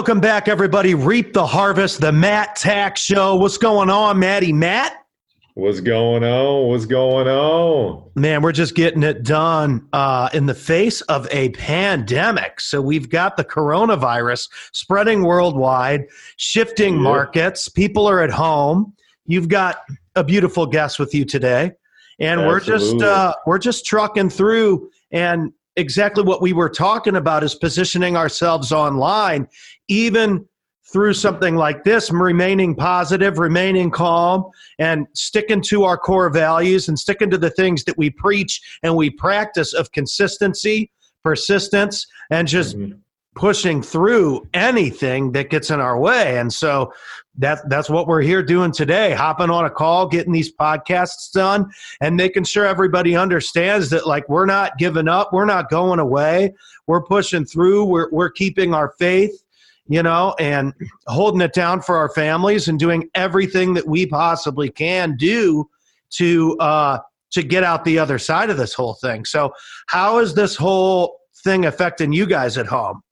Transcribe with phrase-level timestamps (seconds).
[0.00, 0.94] Welcome back, everybody.
[0.94, 3.36] Reap the Harvest, the Matt Tack Show.
[3.36, 4.50] What's going on, Matty?
[4.50, 5.04] Matt?
[5.52, 6.68] What's going on?
[6.68, 8.10] What's going on?
[8.14, 12.60] Man, we're just getting it done uh, in the face of a pandemic.
[12.60, 16.06] So we've got the coronavirus spreading worldwide,
[16.38, 17.68] shifting markets.
[17.68, 18.94] People are at home.
[19.26, 19.82] You've got
[20.16, 21.72] a beautiful guest with you today,
[22.18, 22.48] and Absolutely.
[22.48, 24.90] we're just uh, we're just trucking through.
[25.12, 29.48] And exactly what we were talking about is positioning ourselves online,
[29.88, 30.46] even
[30.92, 34.44] through something like this, remaining positive, remaining calm,
[34.78, 38.94] and sticking to our core values and sticking to the things that we preach and
[38.94, 40.90] we practice of consistency,
[41.22, 42.98] persistence, and just mm-hmm.
[43.34, 46.38] Pushing through anything that gets in our way.
[46.38, 46.92] And so
[47.38, 51.70] that that's what we're here doing today hopping on a call getting these podcasts done
[52.00, 55.32] and making sure everybody understands that like we're not giving up.
[55.32, 56.54] We're not going away.
[56.86, 57.84] We're pushing through.
[57.84, 59.42] We're, we're keeping our faith
[59.88, 60.72] you know and
[61.06, 65.68] holding it down for our families and doing everything that we possibly can do
[66.10, 66.98] to uh
[67.30, 69.24] to get out the other side of this whole thing.
[69.24, 69.52] So
[69.86, 73.02] how is this whole thing affecting you guys at home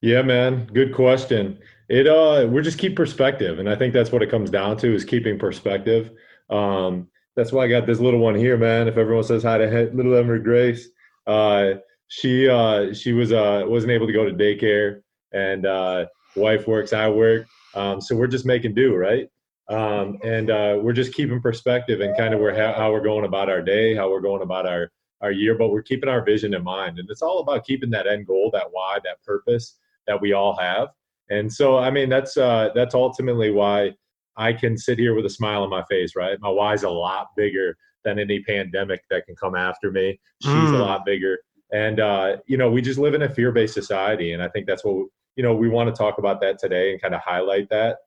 [0.00, 1.58] yeah man good question
[1.90, 4.94] it uh, we're just keep perspective, and I think that's what it comes down to
[4.94, 6.12] is keeping perspective.
[6.48, 8.86] Um, that's why I got this little one here, man.
[8.86, 10.88] If everyone says hi to little Emery Grace,
[11.26, 11.72] uh,
[12.06, 16.06] she uh, she was uh, wasn't able to go to daycare, and uh,
[16.36, 19.28] wife works, I work, um, so we're just making do, right?
[19.68, 23.24] Um, and uh, we're just keeping perspective and kind of where how, how we're going
[23.24, 26.54] about our day, how we're going about our our year, but we're keeping our vision
[26.54, 29.79] in mind, and it's all about keeping that end goal, that why, that purpose
[30.10, 30.88] that we all have
[31.30, 33.92] and so, I mean, that's uh, that's ultimately why
[34.36, 36.16] I can sit here with a smile on my face.
[36.16, 40.18] Right, my why's a lot bigger than any pandemic that can come after me.
[40.42, 40.74] She's mm.
[40.74, 41.38] a lot bigger,
[41.72, 44.84] and uh, you know, we just live in a fear-based society, and I think that's
[44.84, 45.06] what
[45.36, 47.98] you know we want to talk about that today and kind of highlight that.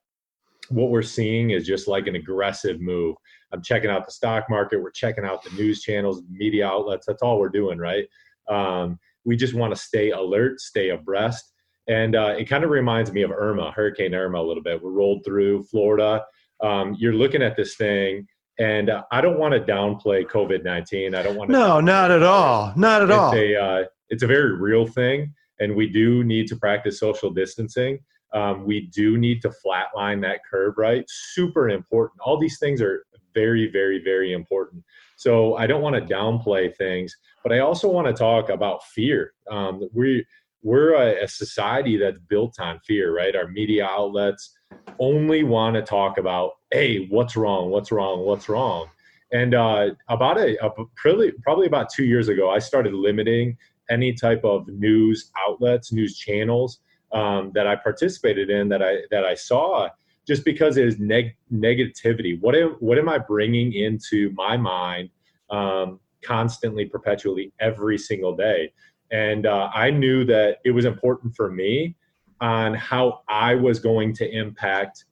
[0.68, 3.16] What we're seeing is just like an aggressive move.
[3.52, 4.82] I'm checking out the stock market.
[4.82, 7.06] We're checking out the news channels, media outlets.
[7.06, 8.06] That's all we're doing, right?
[8.50, 11.53] Um, we just want to stay alert, stay abreast,
[11.88, 14.82] and uh, it kind of reminds me of Irma, Hurricane Irma, a little bit.
[14.82, 16.24] We rolled through Florida.
[16.62, 18.26] Um, you're looking at this thing,
[18.58, 21.14] and uh, I don't want to downplay COVID nineteen.
[21.14, 21.56] I don't want to.
[21.56, 22.72] No, not at all.
[22.76, 23.34] Not at it's all.
[23.34, 27.98] A, uh, it's a very real thing, and we do need to practice social distancing.
[28.32, 31.04] Um, we do need to flatline that curve, right?
[31.08, 32.20] Super important.
[32.20, 34.82] All these things are very, very, very important.
[35.16, 39.34] So I don't want to downplay things, but I also want to talk about fear.
[39.50, 40.24] Um, we
[40.64, 43.36] we're a, a, society that's built on fear, right?
[43.36, 44.56] Our media outlets
[44.98, 47.70] only want to talk about, hey, what's wrong?
[47.70, 48.24] What's wrong?
[48.24, 48.88] What's wrong?
[49.30, 53.56] And uh, about a, a probably, probably about two years ago, I started limiting
[53.90, 56.80] any type of news outlets, news channels
[57.12, 59.88] um, that I participated in that I that I saw,
[60.26, 62.40] just because it is neg- negativity.
[62.40, 65.10] What am what am I bringing into my mind
[65.50, 68.72] um, constantly, perpetually, every single day?
[69.10, 71.96] And uh, I knew that it was important for me
[72.40, 75.04] on how I was going to impact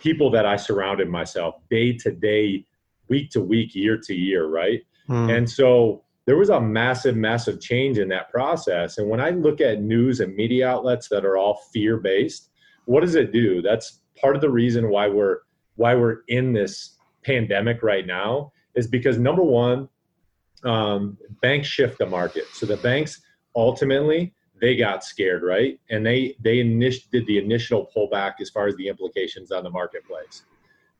[0.00, 2.64] people that I surrounded myself day to day,
[3.08, 4.82] week to week, year to year, right?
[5.06, 5.30] Hmm.
[5.30, 8.98] And so there was a massive, massive change in that process.
[8.98, 12.50] And when I look at news and media outlets that are all fear based,
[12.84, 13.62] what does it do?
[13.62, 15.38] That's part of the reason why we're
[15.76, 19.88] why we're in this pandemic right now is because number one,
[20.64, 22.44] um, banks shift the market.
[22.52, 23.20] So the banks
[23.54, 25.78] ultimately they got scared, right?
[25.90, 29.70] And they they init- did the initial pullback as far as the implications on the
[29.70, 30.44] marketplace.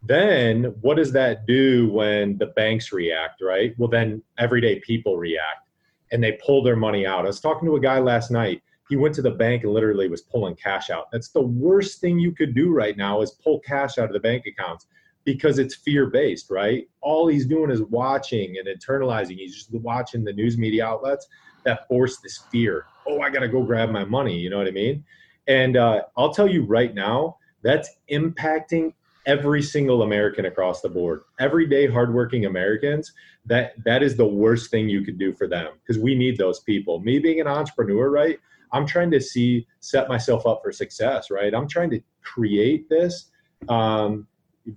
[0.03, 3.73] Then what does that do when the banks react, right?
[3.79, 5.70] Well, then everyday people react
[6.11, 7.20] and they pull their money out.
[7.25, 8.62] I was talking to a guy last night.
[8.88, 11.06] He went to the bank and literally was pulling cash out.
[11.12, 14.20] That's the worst thing you could do right now is pull cash out of the
[14.20, 14.87] bank accounts
[15.25, 16.89] because it's fear based, right?
[17.01, 19.37] All he's doing is watching and internalizing.
[19.37, 21.27] He's just watching the news media outlets
[21.65, 22.87] that force this fear.
[23.07, 24.39] Oh, I got to go grab my money.
[24.39, 25.05] You know what I mean?
[25.47, 28.95] And uh, I'll tell you right now, that's impacting
[29.27, 31.23] every single American across the board.
[31.39, 33.13] Everyday hardworking Americans,
[33.47, 36.61] that that is the worst thing you could do for them because we need those
[36.61, 37.01] people.
[37.01, 38.39] Me being an entrepreneur, right?
[38.73, 41.55] I'm trying to see set myself up for success, right?
[41.55, 43.31] I'm trying to create this
[43.69, 44.27] um,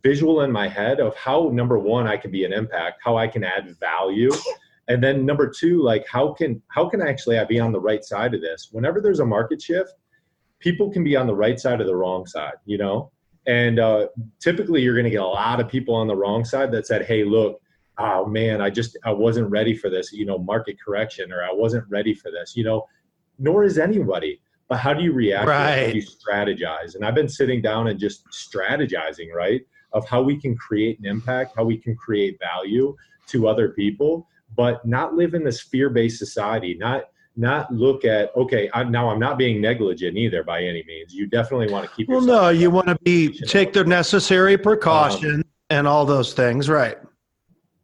[0.04, 3.28] visual in my head of how number one I can be an impact, how I
[3.28, 4.32] can add value,
[4.88, 8.04] and then number two, like how can how can actually I be on the right
[8.04, 8.70] side of this?
[8.72, 9.94] Whenever there's a market shift,
[10.60, 13.12] people can be on the right side of the wrong side, you know.
[13.48, 14.08] And uh,
[14.40, 17.06] typically, you're going to get a lot of people on the wrong side that said,
[17.06, 17.62] "Hey, look,
[18.00, 21.52] oh man, I just I wasn't ready for this, you know, market correction, or I
[21.52, 22.86] wasn't ready for this, you know."
[23.38, 25.48] Nor is anybody but how do you react?
[25.48, 25.86] Right.
[25.86, 26.96] How do you strategize?
[26.96, 29.62] And I've been sitting down and just strategizing, right,
[29.94, 32.96] of how we can create an impact, how we can create value
[33.28, 36.76] to other people, but not live in this fear-based society.
[36.76, 37.06] Not
[37.38, 38.70] not look at okay.
[38.74, 41.14] I'm, now I'm not being negligent either by any means.
[41.14, 42.08] You definitely want to keep.
[42.08, 46.70] Well, no, you want to be take the necessary precaution um, and all those things,
[46.70, 46.98] right?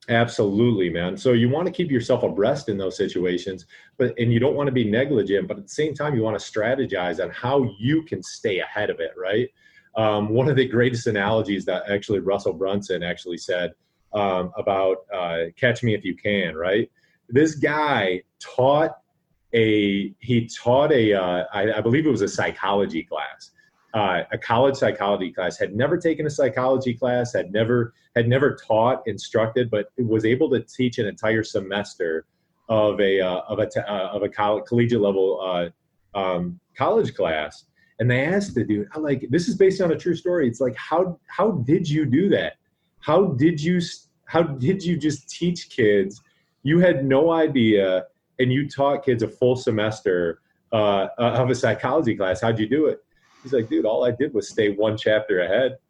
[0.09, 1.15] Absolutely, man.
[1.15, 3.65] So you want to keep yourself abreast in those situations,
[3.97, 6.39] but and you don't want to be negligent, but at the same time, you want
[6.39, 9.50] to strategize on how you can stay ahead of it, right?
[9.96, 13.74] Um, one of the greatest analogies that actually Russell Brunson actually said
[14.14, 16.90] um, about uh, "Catch Me If You Can," right?
[17.30, 18.98] This guy taught
[19.54, 23.52] a he taught a uh, I, I believe it was a psychology class
[23.94, 28.56] uh, a college psychology class, had never taken a psychology class, had never had never
[28.56, 32.26] taught, instructed, but was able to teach an entire semester
[32.70, 37.66] of a uh, of a uh, of a college, collegiate level uh, um, college class.
[38.01, 40.48] And they asked the dude, I'm like, this is based on a true story.
[40.48, 42.53] It's like, how how did you do that?
[43.00, 43.80] How did you
[44.25, 46.19] how did you just teach kids?
[46.63, 48.07] You had no idea,
[48.39, 52.42] and you taught kids a full semester uh, of a psychology class.
[52.42, 53.03] How'd you do it?
[53.44, 55.77] He's like, dude, all I did was stay one chapter ahead.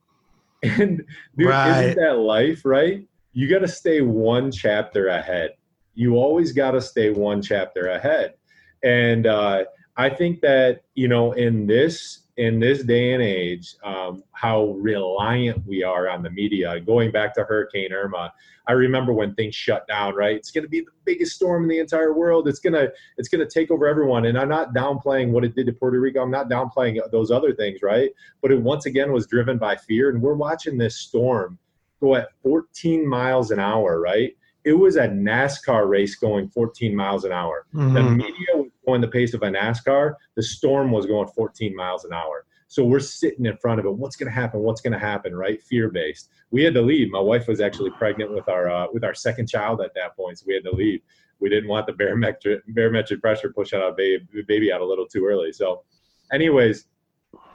[0.63, 1.03] And
[1.37, 1.85] dude, right.
[1.85, 3.07] isn't that life, right?
[3.33, 5.55] You got to stay one chapter ahead.
[5.95, 8.35] You always got to stay one chapter ahead.
[8.83, 9.63] And uh,
[10.01, 15.65] I think that you know, in this in this day and age, um, how reliant
[15.67, 16.79] we are on the media.
[16.79, 18.33] Going back to Hurricane Irma,
[18.67, 20.15] I remember when things shut down.
[20.15, 22.47] Right, it's going to be the biggest storm in the entire world.
[22.47, 22.87] It's gonna
[23.17, 24.25] it's gonna take over everyone.
[24.25, 26.21] And I'm not downplaying what it did to Puerto Rico.
[26.21, 27.81] I'm not downplaying those other things.
[27.83, 28.09] Right,
[28.41, 30.09] but it once again was driven by fear.
[30.09, 31.59] And we're watching this storm
[31.99, 33.99] go at 14 miles an hour.
[33.99, 37.65] Right, it was a NASCAR race going 14 miles an hour.
[37.73, 37.93] Mm-hmm.
[37.93, 38.60] The media
[38.91, 40.15] going the pace of a NASCAR.
[40.35, 42.45] The storm was going 14 miles an hour.
[42.67, 43.93] So we're sitting in front of it.
[43.93, 44.61] What's going to happen?
[44.61, 45.35] What's going to happen?
[45.35, 45.61] Right?
[45.63, 46.29] Fear based.
[46.51, 47.09] We had to leave.
[47.09, 50.39] My wife was actually pregnant with our uh, with our second child at that point,
[50.39, 51.01] so we had to leave.
[51.39, 55.05] We didn't want the barometric barometric pressure push out our baby baby out a little
[55.05, 55.51] too early.
[55.51, 55.83] So,
[56.31, 56.85] anyways,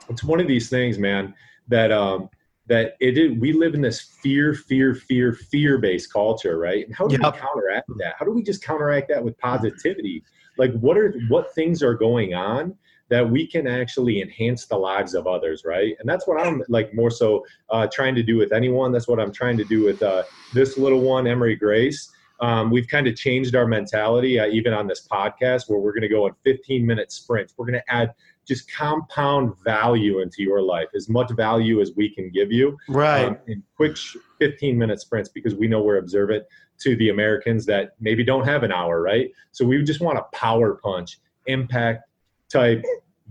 [0.09, 1.33] it's one of these things, man.
[1.67, 2.29] That um,
[2.67, 6.85] that it is, we live in this fear, fear, fear, fear based culture, right?
[6.85, 7.33] And how do yep.
[7.33, 8.15] we counteract that?
[8.19, 10.23] How do we just counteract that with positivity?
[10.57, 12.75] Like, what are what things are going on
[13.09, 15.95] that we can actually enhance the lives of others, right?
[15.99, 18.91] And that's what I'm like more so uh, trying to do with anyone.
[18.91, 20.23] That's what I'm trying to do with uh,
[20.53, 22.11] this little one, Emery Grace.
[22.39, 26.03] Um, we've kind of changed our mentality, uh, even on this podcast, where we're going
[26.03, 27.53] to go in 15 minute sprints.
[27.57, 28.13] We're going to add
[28.47, 32.77] just compound value into your life, as much value as we can give you.
[32.87, 33.25] Right.
[33.25, 33.97] Um, in quick
[34.39, 36.45] 15 minute sprints because we know we're observant
[36.79, 39.31] to the Americans that maybe don't have an hour, right?
[39.51, 42.03] So we just want a power punch, impact
[42.49, 42.83] type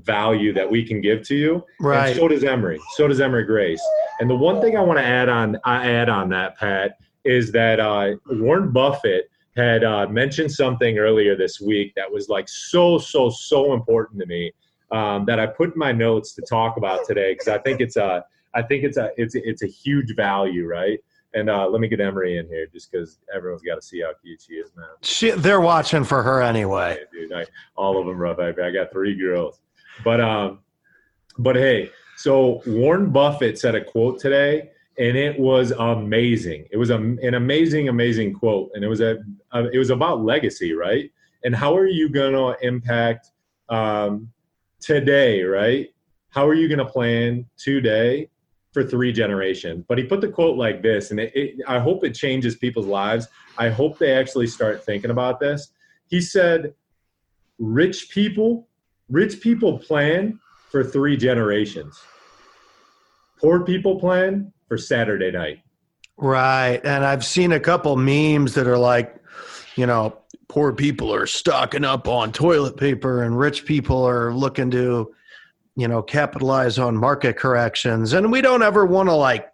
[0.02, 1.64] value that we can give to you.
[1.80, 2.08] Right.
[2.08, 2.80] And so does Emory.
[2.94, 3.82] So does Emory Grace.
[4.20, 7.52] And the one thing I want to add on, I add on that, Pat, is
[7.52, 12.98] that uh, Warren Buffett had uh, mentioned something earlier this week that was like so,
[12.98, 14.52] so, so important to me
[14.90, 17.96] um, that I put in my notes to talk about today because I think it's
[17.96, 18.24] a
[18.54, 20.98] I think it's a it's a, it's a huge value, right?
[21.34, 24.12] And uh, let me get Emery in here just because everyone's got to see how
[24.22, 24.86] cute she is, man.
[25.02, 26.98] She, they're watching for her anyway.
[27.12, 27.44] dude, I,
[27.76, 28.38] all of them rough.
[28.38, 29.60] I, I got three girls,
[30.02, 30.60] but um,
[31.38, 36.66] but hey, so Warren Buffett said a quote today, and it was amazing.
[36.70, 39.18] It was a, an amazing, amazing quote, and it was a,
[39.52, 41.10] a it was about legacy, right?
[41.44, 43.32] And how are you going to impact
[43.68, 44.30] um,
[44.80, 45.88] today, right?
[46.30, 48.30] How are you going to plan today
[48.76, 49.86] for three generations?
[49.88, 52.84] But he put the quote like this, and it, it, I hope it changes people's
[52.84, 53.26] lives.
[53.56, 55.72] I hope they actually start thinking about this.
[56.08, 56.74] He said,
[57.58, 58.68] "Rich people,
[59.08, 60.38] rich people plan
[60.70, 61.98] for three generations.
[63.40, 65.60] Poor people plan for Saturday night."
[66.18, 69.16] Right, and I've seen a couple memes that are like,
[69.76, 70.18] you know,
[70.48, 75.14] poor people are stocking up on toilet paper and rich people are looking to
[75.76, 78.12] you know capitalize on market corrections.
[78.12, 79.48] And we don't ever want to like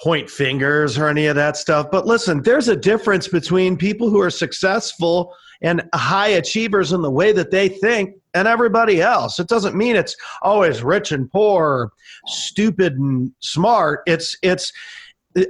[0.00, 1.90] point fingers or any of that stuff.
[1.90, 7.10] But listen there's a difference between people who are successful and high achievers in the
[7.10, 9.38] way that they think and everybody else.
[9.38, 11.92] It doesn't mean it's always rich and poor
[12.26, 14.00] stupid and smart.
[14.06, 14.72] It's it's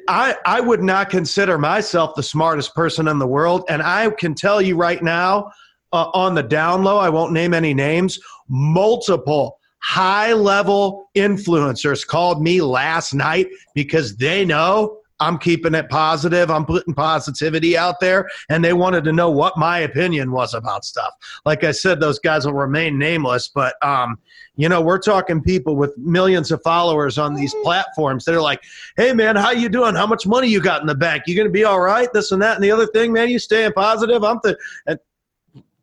[0.08, 3.64] I, I would not consider myself the smartest person in the world.
[3.68, 5.50] And I can tell you right now,
[5.92, 8.18] uh, on the down low, I won't name any names,
[8.48, 16.50] multiple high level influencers called me last night because they know I'm keeping it positive.
[16.50, 20.84] I'm putting positivity out there, and they wanted to know what my opinion was about
[20.84, 21.12] stuff.
[21.44, 24.18] Like I said, those guys will remain nameless, but um,
[24.56, 28.62] you know, we're talking people with millions of followers on these platforms They're like,
[28.96, 29.94] "Hey, man, how you doing?
[29.94, 31.24] How much money you got in the bank?
[31.26, 32.12] You going to be all right?
[32.12, 33.28] This and that and the other thing, man.
[33.28, 34.24] You staying positive?
[34.24, 34.98] I'm the and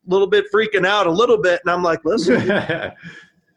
[0.10, 2.50] little bit freaking out a little bit, and I'm like, listen."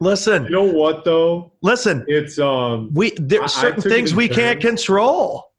[0.01, 0.43] Listen.
[0.47, 1.53] You know what though?
[1.63, 2.05] Listen.
[2.09, 5.53] It's um we there's certain things we can't control.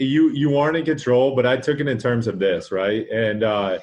[0.00, 3.08] You you aren't in control, but I took it in terms of this, right?
[3.08, 3.78] And uh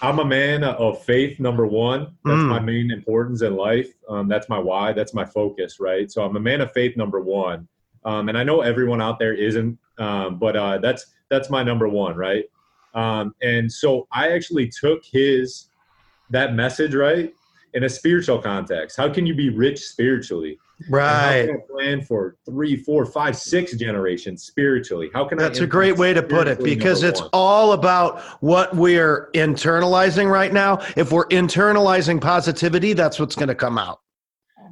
[0.00, 2.16] I'm a man of faith, number one.
[2.24, 2.48] That's mm.
[2.48, 3.92] my main importance in life.
[4.08, 4.92] Um, that's my why.
[4.92, 6.10] That's my focus, right?
[6.10, 7.66] So I'm a man of faith, number one.
[8.04, 11.88] Um, and I know everyone out there isn't, um, but uh, that's that's my number
[11.88, 12.44] one, right?
[12.98, 15.70] Um, and so I actually took his
[16.30, 17.32] that message, right,
[17.74, 18.96] in a spiritual context.
[18.96, 20.58] How can you be rich spiritually?
[20.88, 21.48] Right.
[21.70, 25.10] plan for three, four, five, six generations spiritually?
[25.12, 27.30] How can That's a great way to put it because it's one?
[27.32, 30.78] all about what we're internalizing right now.
[30.96, 34.00] If we're internalizing positivity, that's what's going to come out.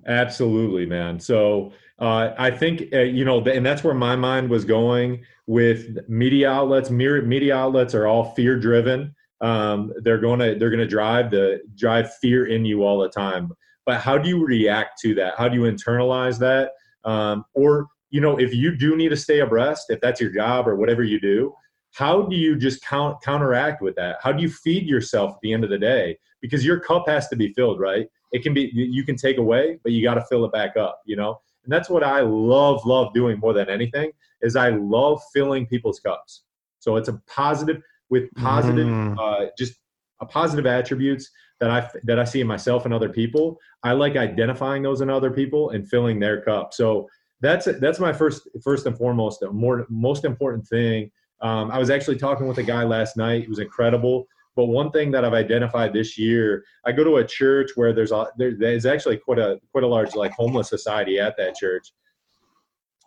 [0.07, 1.19] Absolutely, man.
[1.19, 5.99] So uh, I think uh, you know, and that's where my mind was going with
[6.09, 6.91] media outlets.
[6.91, 11.61] Media outlets are all fear driven um, they're going to they're going to drive the
[11.75, 13.53] drive fear in you all the time.
[13.85, 15.35] But how do you react to that?
[15.37, 16.73] How do you internalize that?
[17.05, 20.67] Um, or you know if you do need to stay abreast if that's your job
[20.67, 21.53] or whatever you do
[21.97, 24.17] how do you just count, counteract with that?
[24.23, 26.19] How do you feed yourself at the end of the day?
[26.43, 29.79] Because your cup has to be filled right it can be you can take away
[29.83, 32.85] but you got to fill it back up you know and that's what i love
[32.85, 34.11] love doing more than anything
[34.43, 36.43] is i love filling people's cups
[36.81, 39.19] so it's a positive with positive, mm.
[39.19, 39.75] uh, just
[40.21, 41.31] a positive attributes
[41.61, 43.59] that I that I see in myself and other people.
[43.83, 46.75] I like identifying those in other people and filling their cup.
[46.75, 47.09] So
[47.41, 51.11] that's that's my first first and foremost more most important thing.
[51.43, 53.43] Um, I was actually talking with a guy last night.
[53.43, 54.27] It was incredible.
[54.57, 58.11] But one thing that I've identified this year, I go to a church where there's
[58.11, 61.93] a there, there's actually quite a quite a large like homeless society at that church.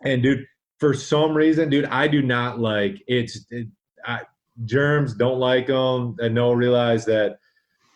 [0.04, 0.46] And dude,
[0.78, 3.44] for some reason, dude, I do not like it's.
[3.50, 3.66] It,
[4.06, 4.20] I,
[4.64, 7.38] germs, don't like them, and no realize that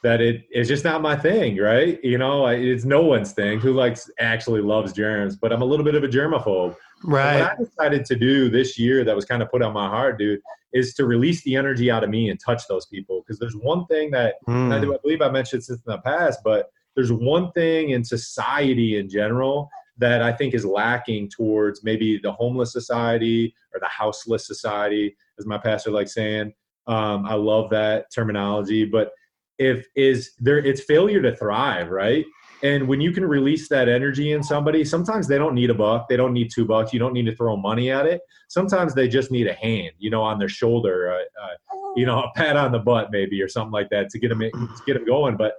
[0.03, 1.99] that it it's just not my thing, right?
[2.05, 3.59] You know, it's no one's thing.
[3.59, 5.37] Who likes actually loves germs?
[5.37, 6.77] But I'm a little bit of a germaphobe.
[7.03, 7.41] Right.
[7.41, 10.19] what I decided to do this year that was kind of put on my heart,
[10.19, 10.41] dude,
[10.75, 13.23] is to release the energy out of me and touch those people.
[13.23, 14.73] Because there's one thing that mm.
[14.73, 18.99] I, I believe I mentioned this in the past, but there's one thing in society
[18.99, 24.47] in general that I think is lacking towards maybe the homeless society or the houseless
[24.47, 26.53] society, as my pastor likes saying.
[26.87, 29.13] Um, I love that terminology, but
[29.59, 32.27] if is there, it's failure to thrive, right?
[32.65, 36.09] And when you can release that energy in somebody, sometimes they don't need a buck,
[36.09, 38.23] they don't need two bucks, you don't need to throw money at it.
[38.49, 42.23] Sometimes they just need a hand, you know, on their shoulder, uh, uh, you know,
[42.23, 44.95] a pat on the butt maybe or something like that to get them to get
[44.95, 45.37] them going.
[45.37, 45.53] But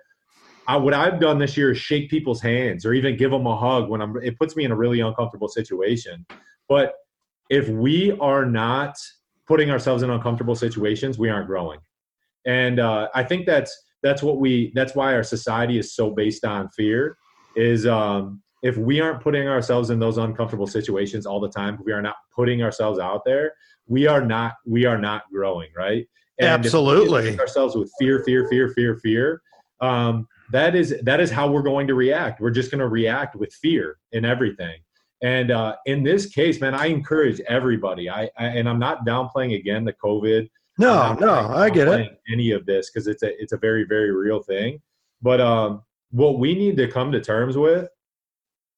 [0.67, 3.55] I, what I've done this year is shake people's hands or even give them a
[3.55, 4.17] hug when I'm.
[4.23, 6.25] It puts me in a really uncomfortable situation.
[6.67, 6.95] But
[7.51, 8.97] if we are not
[9.47, 11.79] putting ourselves in uncomfortable situations, we aren't growing.
[12.47, 14.71] And uh, I think that's that's what we.
[14.75, 17.17] That's why our society is so based on fear.
[17.55, 21.91] Is um, if we aren't putting ourselves in those uncomfortable situations all the time, we
[21.91, 23.53] are not putting ourselves out there.
[23.87, 24.53] We are not.
[24.65, 26.07] We are not growing, right?
[26.37, 27.39] And Absolutely.
[27.39, 29.41] ourselves with fear, fear, fear, fear, fear.
[29.81, 33.35] Um, that is that is how we're going to react we're just going to react
[33.35, 34.79] with fear in everything
[35.23, 39.55] and uh, in this case man i encourage everybody I, I, and i'm not downplaying
[39.55, 40.47] again the covid
[40.77, 42.19] no no i get it.
[42.31, 44.81] any of this because it's a it's a very very real thing.
[45.21, 47.89] But um what we need to come to terms with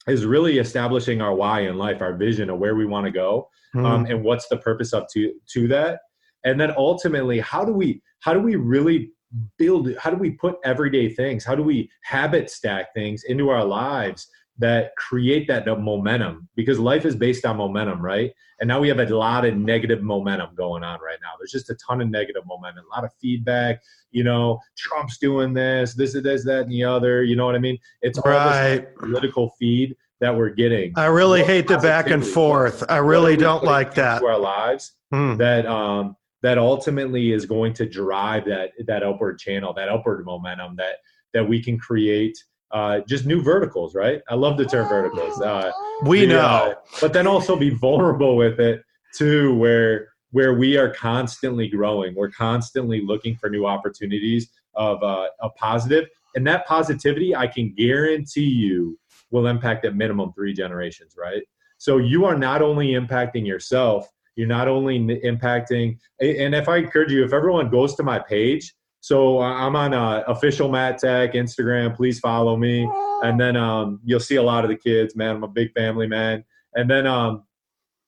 [0.07, 3.49] is really establishing our why in life our vision of where we want to go
[3.75, 3.85] mm.
[3.85, 5.99] um, and what's the purpose up to to that.
[6.43, 9.11] And then ultimately how do we how do we really
[9.57, 13.65] build how do we put everyday things how do we habit stack things into our
[13.65, 18.31] lives that create that momentum because life is based on momentum right?
[18.59, 21.29] And now we have a lot of negative momentum going on right now.
[21.37, 25.53] There's just a ton of negative momentum a lot of feedback you know trump's doing
[25.53, 27.77] this this this that and the other you know what i mean?
[28.01, 28.77] It's all right.
[28.77, 30.93] this political feed that we're getting.
[30.95, 32.83] I really hate the back and forth.
[32.89, 34.19] I really don't like that.
[34.19, 35.35] to our lives hmm.
[35.37, 40.75] that um that ultimately is going to drive that that upward channel, that upward momentum
[40.77, 40.97] that
[41.33, 42.37] that we can create
[42.71, 44.21] uh, just new verticals, right?
[44.29, 45.41] I love the term verticals.
[45.41, 45.71] Uh,
[46.03, 48.83] we the, know, uh, but then also be vulnerable with it
[49.15, 52.13] too, where where we are constantly growing.
[52.13, 57.73] We're constantly looking for new opportunities of uh, a positive, and that positivity, I can
[57.73, 58.99] guarantee you,
[59.31, 61.43] will impact at minimum three generations, right?
[61.77, 67.11] So you are not only impacting yourself, you're not only impacting and if i encourage
[67.11, 68.73] you if everyone goes to my page
[69.07, 71.95] so i'm on uh, official matt tech instagram.
[71.95, 72.89] Please follow me.
[73.23, 75.37] And then um, you'll see a lot of the kids man.
[75.37, 76.43] I'm a big family man.
[76.75, 77.43] And then um,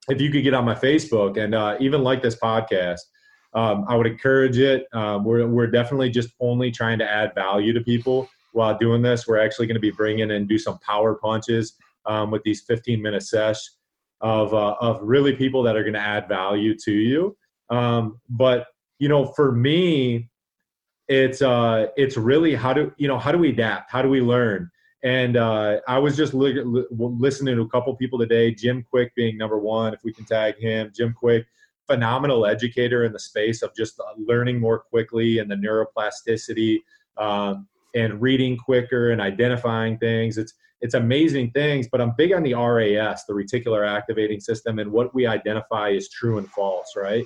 [0.10, 3.00] if you could get on my facebook and uh, even like this podcast
[3.54, 4.88] um, i would encourage it.
[4.94, 9.28] Um, we're, we're definitely just only trying to add value to people while doing this.
[9.28, 11.76] We're actually going to be bringing and do some power punches
[12.06, 13.78] um, with these 15 minute sessions
[14.22, 17.38] of uh, of really people that are going to add value to you.
[17.70, 18.68] Um, but
[19.00, 20.30] you know, for me,
[21.10, 23.92] it's uh, it's really how do you know how do we adapt?
[23.92, 24.70] How do we learn?
[25.04, 28.54] And uh, I was just li- li- listening to a couple people today.
[28.54, 30.92] Jim Kwik being number one, if we can tag him.
[30.96, 31.46] Jim Kwik
[31.88, 36.78] phenomenal educator in the space of just uh, learning more quickly and the neuroplasticity
[37.18, 40.38] um, and reading quicker and identifying things.
[40.38, 44.92] It's it's amazing things, but I'm big on the RAS, the reticular activating system, and
[44.92, 47.26] what we identify as true and false, right?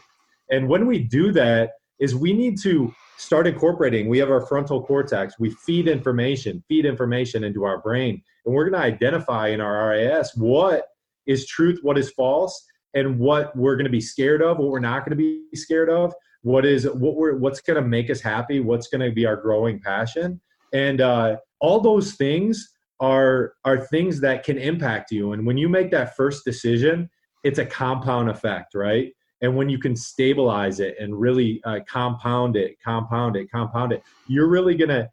[0.50, 4.10] And when we do that, is we need to start incorporating.
[4.10, 5.40] We have our frontal cortex.
[5.40, 9.90] We feed information, feed information into our brain, and we're going to identify in our
[9.90, 10.88] RAS what
[11.26, 12.62] is truth, what is false,
[12.94, 15.90] and what we're going to be scared of, what we're not going to be scared
[15.90, 19.26] of, what is what we're what's going to make us happy, what's going to be
[19.26, 20.42] our growing passion,
[20.74, 25.68] and uh, all those things are are things that can impact you and when you
[25.68, 27.10] make that first decision
[27.44, 29.12] it's a compound effect right
[29.44, 34.02] and when you can stabilize it and really uh, compound it compound it compound it
[34.28, 35.08] you're really gonna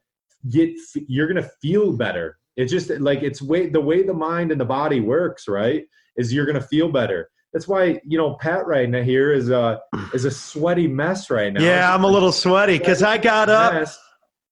[0.48, 0.70] get
[1.06, 4.64] you're gonna feel better it's just like it's way the way the mind and the
[4.64, 5.84] body works right
[6.16, 9.80] is you're gonna feel better that's why you know Pat right now here is a
[10.14, 11.60] is a sweaty mess right now.
[11.60, 13.88] Yeah, I'm a little sweaty because I got up.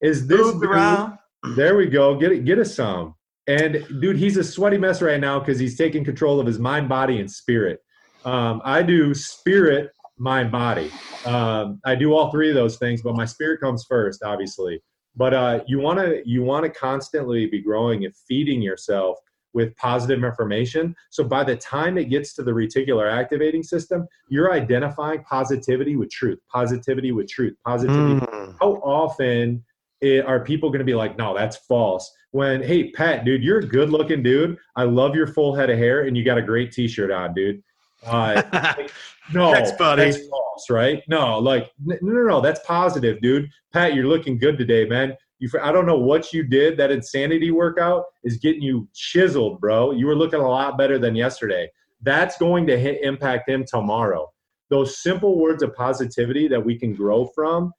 [0.00, 1.56] Is this dude?
[1.56, 2.16] There we go.
[2.18, 2.44] Get it.
[2.44, 3.14] Get us some.
[3.46, 6.88] And dude, he's a sweaty mess right now because he's taking control of his mind,
[6.88, 7.80] body, and spirit.
[8.28, 10.90] Um, I do spirit, mind, body.
[11.24, 14.82] Um, I do all three of those things, but my spirit comes first, obviously.
[15.16, 19.18] But uh, you want to you want to constantly be growing and feeding yourself
[19.54, 20.94] with positive information.
[21.08, 26.10] So by the time it gets to the reticular activating system, you're identifying positivity with
[26.10, 28.20] truth, positivity with truth, positivity.
[28.26, 28.56] Mm.
[28.60, 29.64] How often
[30.02, 32.12] it, are people going to be like, no, that's false?
[32.32, 34.58] When, hey, Pat, dude, you're a good looking dude.
[34.76, 37.32] I love your full head of hair and you got a great t shirt on,
[37.32, 37.62] dude.
[38.06, 38.90] Uh, like,
[39.32, 40.10] no, that's funny.
[40.10, 41.02] That's false, right?
[41.08, 43.50] No, like, no, no, no, that's positive, dude.
[43.72, 45.16] Pat, you're looking good today, man.
[45.38, 46.76] You, I don't know what you did.
[46.76, 49.92] That insanity workout is getting you chiseled, bro.
[49.92, 51.70] You were looking a lot better than yesterday.
[52.02, 54.32] That's going to hit, impact him tomorrow.
[54.70, 57.72] Those simple words of positivity that we can grow from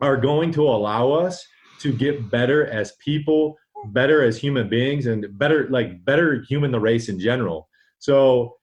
[0.00, 1.44] are going to allow us
[1.80, 3.56] to get better as people,
[3.86, 7.68] better as human beings, and better like better human the race in general.
[7.98, 8.56] So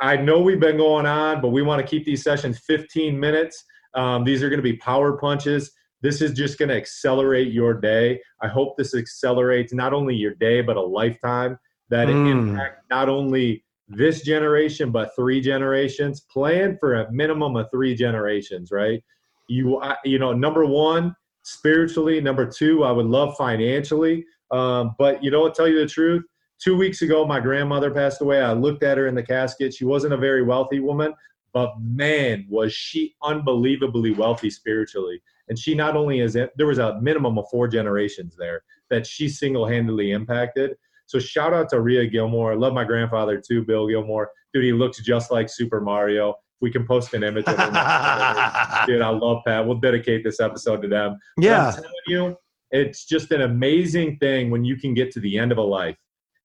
[0.00, 3.64] I know we've been going on, but we want to keep these sessions 15 minutes.
[3.94, 5.70] Um, these are going to be power punches.
[6.00, 8.20] This is just going to accelerate your day.
[8.40, 11.58] I hope this accelerates not only your day, but a lifetime
[11.88, 12.30] that mm.
[12.30, 16.20] impact not only this generation, but three generations.
[16.20, 19.02] Plan for a minimum of three generations, right?
[19.48, 25.30] you you know number one spiritually number two i would love financially um, but you
[25.30, 25.54] know what?
[25.54, 26.22] tell you the truth
[26.64, 29.84] two weeks ago my grandmother passed away i looked at her in the casket she
[29.84, 31.12] wasn't a very wealthy woman
[31.52, 36.98] but man was she unbelievably wealthy spiritually and she not only is there was a
[37.00, 40.74] minimum of four generations there that she single-handedly impacted
[41.06, 42.52] so shout out to Ria Gilmore.
[42.52, 44.30] I love my grandfather too, Bill Gilmore.
[44.54, 47.74] Dude, he looks just like Super Mario we can post an image of him.
[48.86, 49.66] Dude, I love Pat.
[49.66, 51.18] We'll dedicate this episode to them.
[51.38, 51.66] Yeah.
[51.66, 52.36] I'm telling you,
[52.70, 55.96] it's just an amazing thing when you can get to the end of a life.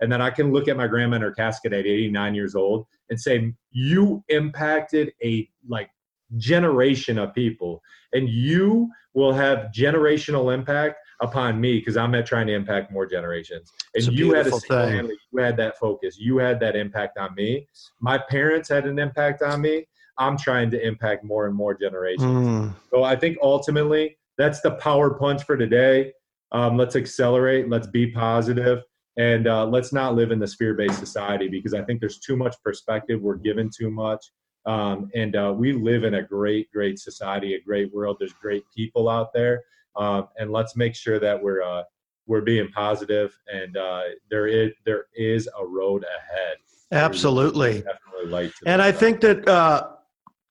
[0.02, 2.86] And then I can look at my grandma in her casket at 89 years old
[3.10, 5.90] and say, You impacted a like
[6.38, 7.82] generation of people.
[8.14, 13.06] And you will have generational impact upon me because I'm at trying to impact more
[13.06, 13.72] generations.
[13.94, 17.68] And you had a family, you had that focus, you had that impact on me.
[18.00, 19.86] My parents had an impact on me.
[20.18, 22.24] I'm trying to impact more and more generations.
[22.24, 22.76] Mm.
[22.92, 26.14] So I think ultimately that's the power punch for today.
[26.52, 27.70] Um, let's accelerate.
[27.70, 28.84] Let's be positive,
[29.20, 32.56] and uh, let's not live in the fear-based society because I think there's too much
[32.64, 33.22] perspective.
[33.22, 34.26] We're given too much,
[34.66, 38.16] um, and uh, we live in a great, great society, a great world.
[38.18, 39.62] There's great people out there,
[39.98, 41.84] uh, and let's make sure that we're uh,
[42.28, 46.56] we're being positive, and uh, there is there is a road ahead.
[46.94, 47.82] Absolutely.
[47.82, 48.54] Definitely.
[48.66, 49.90] And I think that uh,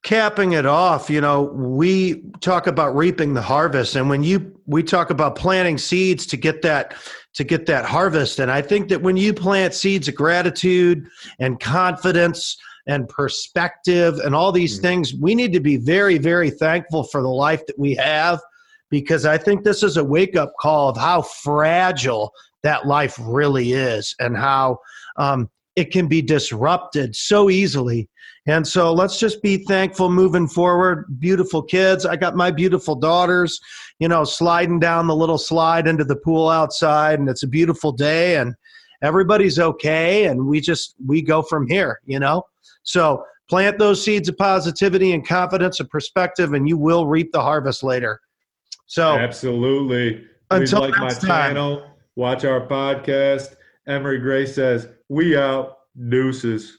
[0.04, 4.82] capping it off, you know, we talk about reaping the harvest, and when you we
[4.82, 6.94] talk about planting seeds to get that
[7.34, 11.08] to get that harvest, and I think that when you plant seeds of gratitude
[11.38, 12.56] and confidence
[12.88, 14.82] and perspective and all these mm-hmm.
[14.82, 15.14] things.
[15.14, 18.40] We need to be very, very thankful for the life that we have
[18.90, 22.32] because I think this is a wake up call of how fragile
[22.62, 24.78] that life really is and how
[25.16, 28.08] um, it can be disrupted so easily.
[28.48, 31.04] And so let's just be thankful moving forward.
[31.20, 32.04] Beautiful kids.
[32.04, 33.60] I got my beautiful daughters,
[34.00, 37.92] you know, sliding down the little slide into the pool outside, and it's a beautiful
[37.92, 38.56] day, and
[39.02, 40.24] everybody's okay.
[40.24, 42.42] And we just, we go from here, you know?
[42.82, 47.40] So plant those seeds of positivity and confidence and perspective, and you will reap the
[47.40, 48.20] harvest later.
[48.86, 50.26] So, absolutely.
[50.50, 51.20] Until like my time.
[51.20, 51.86] channel,
[52.16, 53.54] watch our podcast.
[53.88, 55.74] Emery Gray says, We out.
[56.09, 56.79] Deuces.